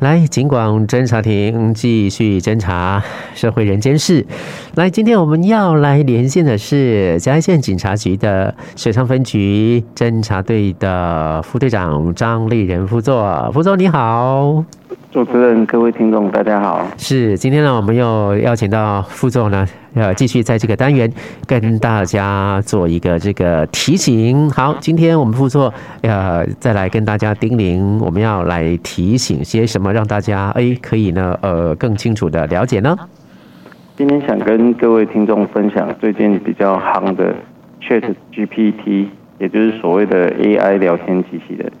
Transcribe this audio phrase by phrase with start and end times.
[0.00, 3.02] 来，尽管侦查庭继续侦查
[3.34, 4.24] 社会人间事。
[4.76, 13.50] 来，今天我们要来连线的是嘉义县警察局的水上分局侦查队的副队长张立仁副座。
[13.52, 14.64] 副座你好，
[15.10, 16.86] 主持人、各位听众大家好。
[16.96, 19.66] 是，今天呢，我们又邀请到副座呢。
[19.94, 21.10] 要继续在这个单元
[21.46, 24.48] 跟大家做一个这个提醒。
[24.50, 25.72] 好，今天我们副座
[26.02, 32.96] 呃再来跟大家叮咛，我们要来提醒些什么，让大家哎可以呢呃更清楚的了解呢？
[33.96, 37.34] 今天想跟各位听众分享最近比较夯的
[37.82, 39.06] Chat GPT，
[39.38, 41.72] 也就是所谓的 AI 聊天机器人。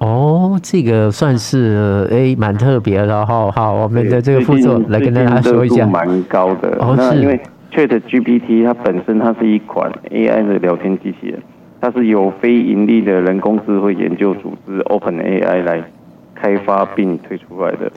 [0.00, 3.24] 哦，这个算是哎蛮特别的。
[3.24, 6.76] 好好，我们的这个副座来跟大家说一下，蛮高的。
[6.80, 7.40] 哦，是因为。
[7.72, 11.40] Chat GPT 它本身它是一款 AI 的聊天机器人，
[11.80, 15.80] 它是由非盈利的人工智慧研究组织 OpenAI 来
[16.34, 17.88] 开发并推出来的。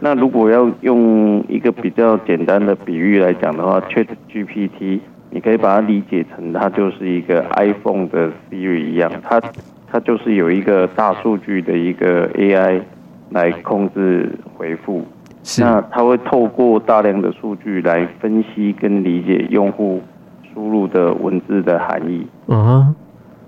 [0.00, 4.98] 那如果要用一个比较简单的比喻来讲的话，Chat GPT
[5.30, 9.40] 你可以把它理解成它就是一个 iPhone 的 Siri 一样，它
[9.90, 12.80] 它就是有一个大数据的一个 AI
[13.30, 15.04] 来控制回复。
[15.58, 20.02] 那它会透过大量的数据来分析跟理解用户
[20.52, 22.26] 输入的文字的含义。
[22.46, 22.94] 嗯，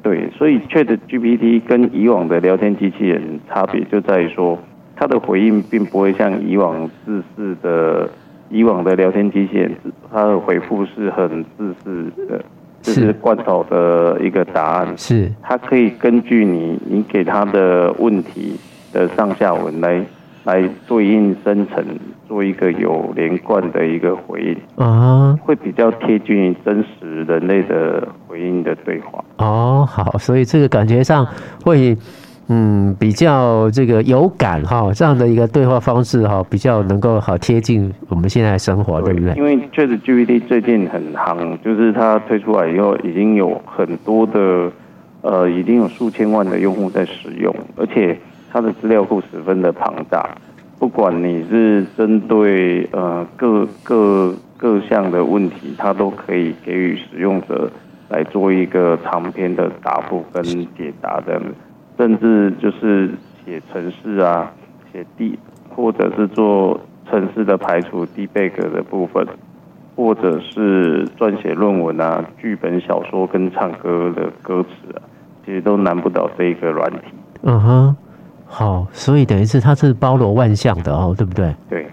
[0.03, 4.59] 对，所以 Chat GPT 跟以往的聊天机器人差别就在于说，
[4.97, 8.09] 它的回应并不会像以往自私的
[8.49, 9.73] 以往的聊天机器人，
[10.11, 12.11] 它的回复是很自私
[12.95, 14.95] 是罐头的一个答案。
[14.97, 18.57] 是，它可以根据你你给他的问题
[18.93, 20.05] 的上下文来。
[20.45, 21.85] 来对应生成，
[22.27, 29.23] 做一个有连贯的一个回应啊，会比较贴近于真实人类的回应的对话。
[29.37, 31.25] 哦，好，所以这个感觉上
[31.65, 31.97] 会，
[32.53, 39.35] 嗯，比较这个有感哈，这样的一个对话方式哈，比较能够好贴近我们现在的生活，对不对？
[39.37, 44.71] 因为 ChatGPT 最近很夯，就是它推出来以后，已经有很多的
[45.23, 48.19] 呃，已经有数千万的用户在使用，而且。
[48.55, 50.29] 它的资料库十分的庞大，
[50.79, 57.71] 不管你是针对呃各各各项的问题，它都可以给予使用者
[58.11, 61.41] 来做一个长篇的答复跟解答的，
[61.97, 63.11] 甚至就是
[63.45, 64.53] 写程式啊，
[64.93, 65.39] 写地
[65.69, 66.81] 或者是做
[67.11, 69.27] 程式的排除 debug 的部分，
[69.97, 75.03] 或者是撰写论文啊、剧本小说跟唱歌的歌词啊，
[75.45, 76.99] 其实都难不倒这一个软体。
[77.43, 77.97] 嗯哼。
[78.47, 81.55] 好，所以等于是它是包罗万象的哦，对不对？
[81.71, 81.87] 对。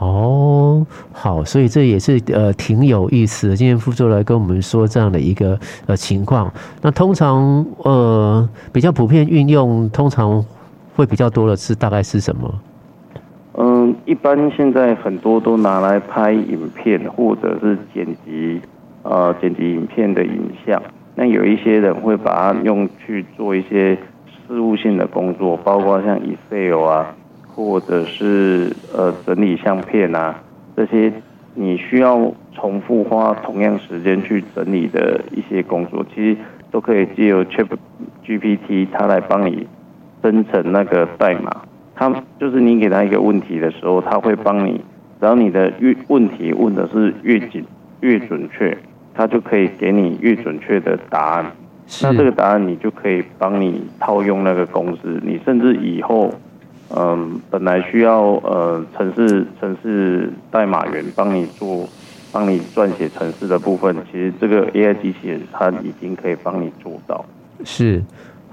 [0.00, 3.56] 哦，好，所以这也是呃挺有意思的。
[3.56, 6.50] 今天副座来跟我们说这样的一个呃情况。
[6.80, 10.42] 那通常呃比较普遍运用，通常
[10.96, 12.50] 会比较多的是大概是什么？
[13.58, 18.60] 嗯，一般现在很多都拿来拍影片或者是剪辑
[19.02, 20.82] 呃剪辑影片的影像。
[21.14, 23.98] 那有一些人会把它用去做一些。
[24.48, 27.14] 事务性的工作，包括像 Excel 啊，
[27.54, 30.40] 或者是呃整理相片啊，
[30.76, 31.12] 这些
[31.54, 36.36] 你需要重复花同样时间去整理的一些工作，其实
[36.70, 39.66] 都可以借由 ChatGPT 它来帮你
[40.22, 41.62] 生成那个代码。
[41.94, 44.80] 它就是你给它一个问题的时候，它会帮你，
[45.20, 47.64] 只要你的越问题问的是越紧
[48.00, 48.76] 越准确，
[49.12, 51.44] 它就可以给你越准确的答案。
[52.02, 56.32] 那这个答案你就可以帮你套用那个公式，你甚至以后，
[56.96, 61.88] 嗯，本来需要呃城市城市代码员帮你做，
[62.32, 67.24] 帮你撰写城市的部分，其实这个 AI 机器人它已经可以帮你做到。
[67.64, 68.02] 是，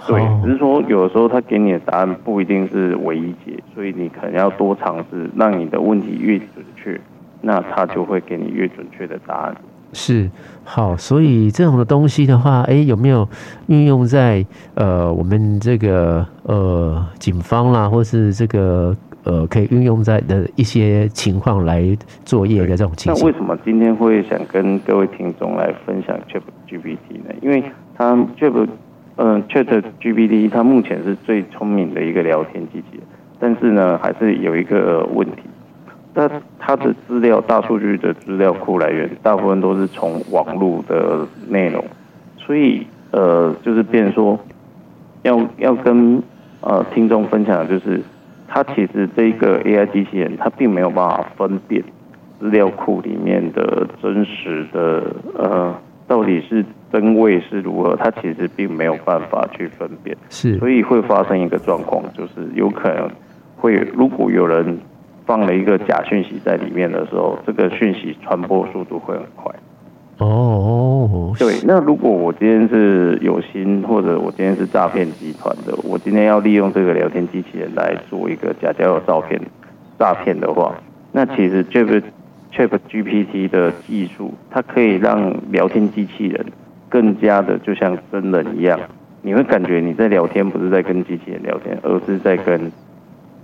[0.05, 6.99] 对，只是说有的时候它给你的答案不一定是唯一解，所以你可能要多尝试，让你的问题越准确，
[7.41, 9.55] 那它就会给你越准确的答案。
[9.93, 10.29] 是
[10.63, 13.27] 好，所以这种的东西的话，哎，有没有
[13.67, 23.19] 运用在呃我们这个呃警方啦，或是这个呃可以运用在的一些情况来作业的这种情况？
[23.21, 27.33] 那为什么今天会想跟各位听众来分享 Chat GPT 呢？
[27.41, 27.63] 因为
[27.95, 28.67] 它 Chat
[29.15, 33.01] 嗯 Chat GPT 它目前是最聪明的一个聊天机器人，
[33.39, 35.43] 但是呢，还是有一个问题。
[36.13, 36.27] 那
[36.67, 41.81] 它的资料、大数据的资料库来源，大部分都是从网络的内容，
[42.37, 44.37] 所以呃，就是变说
[45.23, 46.21] 要要跟
[46.59, 48.01] 呃听众分享的就是，
[48.49, 51.81] 它其实这个 AI 机器人，它并没有办法分辨
[52.37, 55.73] 资料库里面的真实的呃
[56.05, 63.09] 到底是真伪是如何，它其实并没有办法去分辨，是，所以会发生一个状况，就是有可能。
[63.59, 64.77] 会如果有人
[65.27, 69.53] 放了一个假讯息在里面的时候，这个讯息传播速度会很快。
[70.19, 71.59] 哦，对。
[71.65, 79.39] 那如果我今天是有心，或者我今天是诈骗集团的，我今天要利用这个聊天机器人来做一个假交友照片
[79.99, 80.73] 诈骗的话，
[81.11, 82.01] 那其实 Chat
[82.53, 86.45] Chat GPT 的技术，它可以让聊天机器人
[86.87, 88.79] 更加的就像真人一样，
[89.21, 92.71] 你会感觉你在聊天，不是在跟机器人聊天，而是在跟。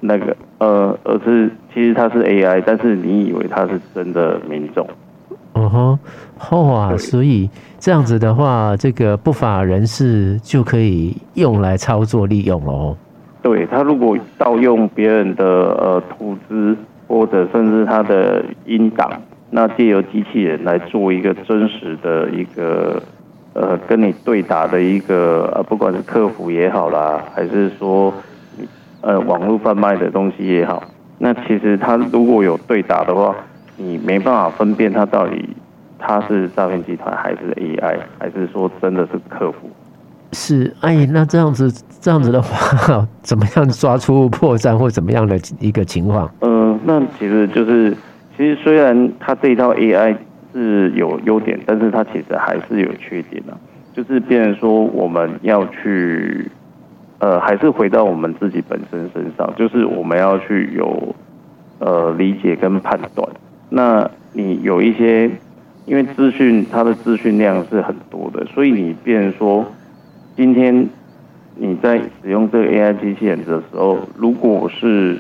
[0.06, 4.88] 那个呃，而是其实它是 AI，但是你以为它是真的民众。
[5.56, 6.00] 嗯哼，
[6.38, 7.50] 好啊，所以
[7.80, 12.96] 这样子的话，这个不法人士就可以用来操作利用喽。
[13.42, 16.76] 对，他如果盗用别人的呃图资，
[17.10, 19.12] 或者甚至他的音档，
[19.50, 23.04] 那借由机器人来做一个真实的一个
[23.54, 28.14] 呃跟你对打的一个呃，不管是客服也好啦，还是说。
[29.04, 30.82] 呃，网络贩卖的东西也好，
[31.18, 33.36] 那其实他如果有对打的话，
[33.76, 35.50] 你没办法分辨他到底
[36.00, 39.70] 他是诈骗集团还是 AI，还是说真的是客服？
[40.32, 41.70] 是，哎，那这样子
[42.00, 46.32] 这样子的话，怎么样抓出破绽或怎么样的一个情况？
[46.40, 47.92] 呃，那其实就是，
[48.38, 50.16] 其实虽然它这一套 AI
[50.54, 53.54] 是有优点，但是它其实还是有缺点的，
[53.94, 56.50] 就是变成说我们要去。
[57.24, 61.16] 呃，还是回到我们自己本身身上，就是我们要去有
[61.80, 63.26] 呃理解跟判断。
[63.70, 65.32] 那你有一些，
[65.86, 69.66] 因为资讯它的资讯量是很多的，所以你变说，
[70.36, 70.90] 今天
[71.56, 75.18] 你在使用这个 AI 机器人的时候，如果是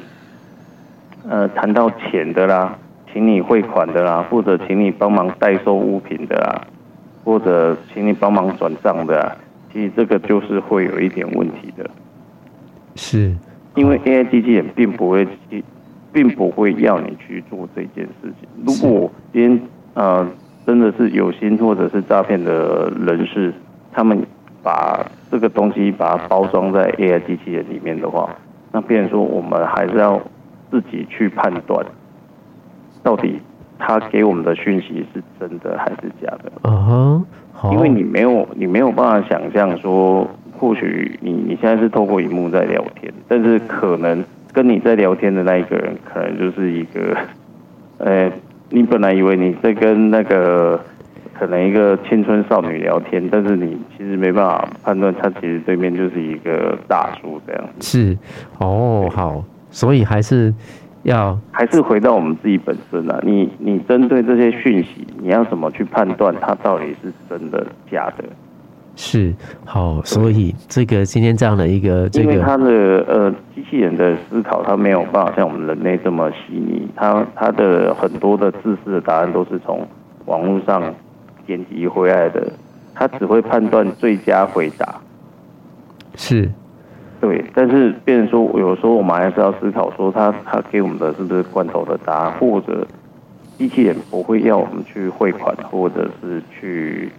[1.29, 2.75] 呃谈到钱的啦，
[3.13, 6.67] 请你汇款的啦，或者请你帮忙代收物品的啦，
[7.23, 9.37] 或者请你帮忙转账的啦。
[9.73, 11.89] 其实这个就是会有一点问题的，
[12.95, 13.35] 是，
[13.73, 15.27] 因为 AI 机器人并不会，
[16.11, 18.47] 并不会要你去做这件事情。
[18.63, 19.59] 如果今天
[19.95, 20.27] 呃
[20.65, 23.51] 真的是有心或者是诈骗的人士，
[23.91, 24.23] 他们
[24.61, 28.29] 把这个东西把它包装在 AI 机器人里面的话，
[28.71, 30.21] 那变成说我们还是要
[30.69, 31.83] 自己去判断，
[33.01, 33.39] 到底
[33.85, 36.51] 他给我们的讯息是真的还是假的。
[36.63, 37.25] 嗯哼。
[37.71, 44.21] 因为你没有，你没有办法想象说，或许你你现在是透过荧幕在聊天，但是可能
[44.51, 47.15] 跟你在聊天的那一个人，可能就是一个，
[47.99, 48.29] 呃，
[48.69, 50.77] 你本来以为你在跟那个
[51.33, 57.87] 可能一个青春少女聊天，但是你其实没办法判断，他其实对面就是一个大叔这样子。
[57.87, 58.17] 是，
[58.57, 60.53] 哦，好，所以还是。
[61.03, 68.23] 要还是回到我们自己本身啊，你你针对这些讯息，你要怎么去判断它到底是真的假的？
[68.95, 69.33] 是
[69.65, 79.85] 好，所以这个今天这样的一个，这个、因为它的呃机器人的思考，它没有办法像我们人类这么细腻，它它的很多的自私的答案都是从
[80.25, 80.93] 网络上
[81.47, 82.53] 剪辑回来的，
[82.93, 84.95] 它只会判断最佳回答。
[86.15, 86.49] 是。
[87.23, 92.85] 对，但是变成说，有时候我们还是要思考说他，他他给我们的是不是罐头的答案，或者
[93.57, 97.09] 机器人不会要我们去汇款，或者是去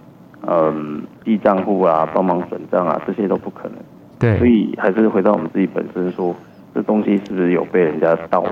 [0.46, 3.78] 嗯记账户啊，帮忙转账啊，这些都不可能。
[4.18, 6.36] 对，所以还是回到我们自己本身说，
[6.74, 8.44] 这东西是不是有被人家盗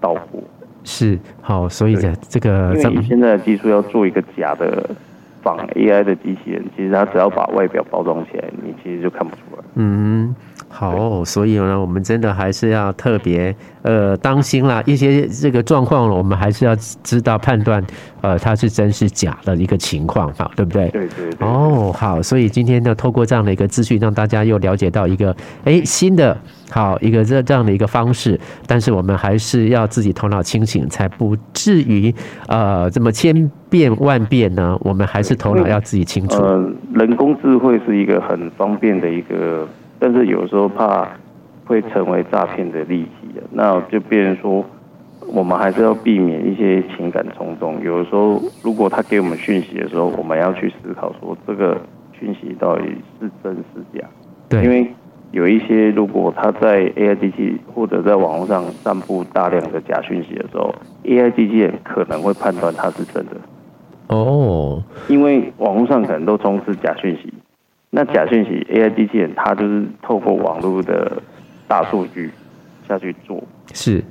[0.00, 0.42] 盗过？
[0.84, 4.88] 是，好，所以这这个，因为你现在的技术要做一个假的
[5.42, 9.62] 仿 AI 的机器人，其实它只要把外表包装起来，你其实就看不出来。
[9.74, 10.34] 嗯。
[10.76, 17.80] 好，所以呢，我们真的还是要特别呃当心啦，一些这个状况，我们还是要知道判断，
[18.22, 20.88] 呃，它是真是假的一个情况，哈，对不对？
[20.88, 21.46] 对对对。
[21.46, 26.36] 哦，好，所以今天呢，透过这样的一个资讯，让大家又了解到一个哎新的
[26.72, 32.12] 好一个这这样的一个方式，但是我们还是要自己头脑清醒，才不至于
[32.48, 34.76] 呃这么千变万变呢。
[34.80, 36.42] 我们还是头脑要自己清楚。
[36.42, 39.68] 呃，人工智慧是一个很方便的一个。
[40.04, 41.08] 但是有时候怕
[41.64, 44.62] 会成为诈骗的利器，那就变成说，
[45.32, 47.82] 我们还是要避免一些情感冲动。
[47.82, 51.80] 有的时候，如果他给我们讯息的时候，我们要去思考说，这个
[52.12, 52.82] 讯息到底
[53.18, 54.06] 是真是假？
[54.50, 54.86] 对，因为
[55.32, 63.36] 有一些，如果他在 AI 机器或者在网络上散布大量的假讯息的时候，AI 机器人可能会判断它是真的。
[64.08, 67.32] 哦，因为网络上可能都充斥假讯息。
[67.96, 71.22] 那假讯息 AI 机器人，它就是透过网络的
[71.68, 72.28] 大数据
[72.88, 73.40] 下去做，
[73.72, 74.02] 是，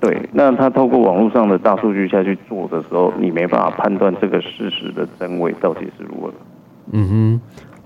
[0.00, 0.18] 对。
[0.32, 6.32] 那它透过网络上的大数据下去做的时候，你没办法判断这个事实的真伪到底是如何。
[6.90, 7.40] 嗯哼，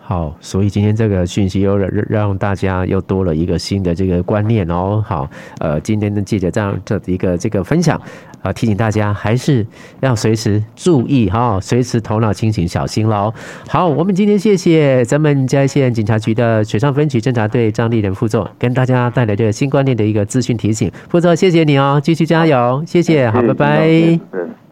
[0.09, 5.05] 好，所以今天这个讯息又让让大家又多了一个新的这个观念哦。
[5.07, 5.29] 好，
[5.61, 8.01] 呃，今天的记者这样这一个这个分享，
[8.41, 9.67] 啊，提醒大家还是
[10.01, 13.31] 要随时注意哈，随时头脑清醒，小心喽。
[13.69, 20.91] 好，我们今天谢谢咱们嘉义县警察局的水上分局侦查队张立仁副座，跟大家带来这个新观念的一个资讯提醒。
[21.11, 24.68] 副座，谢谢你哦，继续加油，谢谢，好，拜拜。